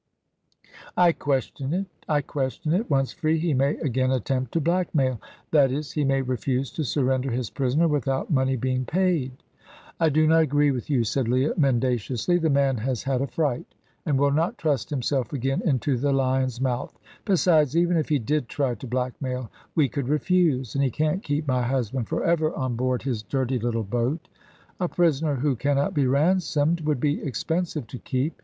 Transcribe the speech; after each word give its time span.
"I 0.97 1.11
question 1.11 1.75
it 1.75 1.85
I 2.09 2.21
question 2.23 2.73
it. 2.73 2.89
Once 2.89 3.13
free, 3.13 3.37
he 3.37 3.53
may 3.53 3.77
again 3.77 4.09
attempt 4.09 4.51
to 4.53 4.59
blackmail 4.59 5.21
that 5.51 5.71
is, 5.71 5.91
he 5.91 6.03
may 6.03 6.23
refuse 6.23 6.71
to 6.71 6.83
surrender 6.83 7.29
his 7.29 7.51
prisoner 7.51 7.87
without 7.87 8.31
money 8.31 8.55
being 8.55 8.83
paid." 8.83 9.31
"I 9.99 10.09
do 10.09 10.25
not 10.25 10.41
agree 10.41 10.71
with 10.71 10.89
you," 10.89 11.03
said 11.03 11.27
Leah, 11.27 11.53
mendaciously. 11.55 12.39
"The 12.39 12.49
man 12.49 12.77
has 12.77 13.03
had 13.03 13.21
a 13.21 13.27
fright, 13.27 13.67
and 14.03 14.17
will 14.17 14.31
not 14.31 14.57
trust 14.57 14.89
himself 14.89 15.33
again 15.33 15.61
into 15.63 15.97
the 15.97 16.11
lion's 16.11 16.59
mouth. 16.59 16.97
Besides, 17.23 17.77
even 17.77 17.95
if 17.95 18.09
he 18.09 18.17
did 18.17 18.49
try 18.49 18.73
to 18.73 18.87
blackmail, 18.87 19.51
we 19.75 19.87
could 19.87 20.07
refuse, 20.09 20.73
and 20.73 20.83
he 20.83 20.89
can't 20.89 21.21
keep 21.21 21.47
my 21.47 21.61
husband 21.61 22.09
for 22.09 22.23
ever 22.23 22.55
on 22.55 22.75
board 22.75 23.03
his 23.03 23.21
dirty 23.21 23.59
little 23.59 23.83
boat. 23.83 24.27
A 24.79 24.87
prisoner 24.89 25.35
who 25.35 25.55
cannot 25.55 25.93
be 25.93 26.07
ransomed 26.07 26.81
would 26.81 26.99
be 26.99 27.21
expensive 27.21 27.85
to 27.85 27.99
keep. 27.99 28.33